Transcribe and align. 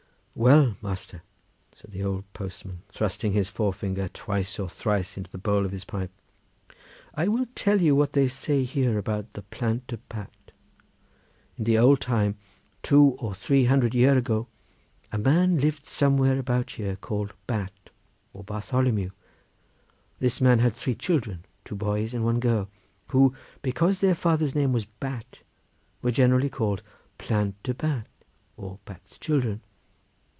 "Well, 0.33 0.77
master," 0.81 1.23
said 1.75 1.91
the 1.91 2.05
old 2.05 2.23
postman, 2.31 2.83
thrusting 2.87 3.33
his 3.33 3.49
forefinger 3.49 4.07
twice 4.07 4.57
or 4.59 4.69
thrice 4.69 5.17
into 5.17 5.29
the 5.29 5.37
bowl 5.37 5.65
of 5.65 5.73
his 5.73 5.83
pipe, 5.83 6.09
"I 7.13 7.27
will 7.27 7.47
tell 7.53 7.81
you 7.81 7.97
what 7.97 8.13
they 8.13 8.29
says 8.29 8.69
here 8.71 8.97
about 8.97 9.33
the 9.33 9.41
Plant 9.41 9.87
de 9.87 9.97
Bat. 9.97 10.31
In 11.57 11.65
de 11.65 11.77
old 11.77 11.99
time 11.99 12.37
two, 12.81 13.17
three 13.35 13.65
hundred 13.65 13.93
year 13.93 14.17
ago, 14.17 14.47
a 15.11 15.17
man 15.17 15.59
lived 15.59 15.85
somewhere 15.85 16.39
about 16.39 16.71
here 16.71 16.95
called 16.95 17.33
Bat, 17.45 17.89
or 18.31 18.45
Bartholomew; 18.45 19.09
this 20.19 20.39
man 20.39 20.59
had 20.59 20.77
three 20.77 20.95
children, 20.95 21.43
two 21.65 21.75
boys 21.75 22.13
and 22.13 22.23
one 22.23 22.39
girl, 22.39 22.69
who, 23.09 23.35
because 23.61 23.99
their 23.99 24.15
father's 24.15 24.55
name 24.55 24.71
was 24.71 24.85
Bat, 24.85 25.39
were 26.01 26.09
generally 26.09 26.49
called 26.49 26.81
Plant 27.17 27.61
de 27.63 27.73
Bat, 27.73 28.07
or 28.55 28.79
Bat's 28.85 29.17
children. 29.17 29.61